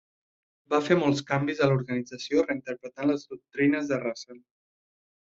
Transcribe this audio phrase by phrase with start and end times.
[0.73, 4.41] Va fer molts canvis a l'organització reinterpretant les doctrines de Russell.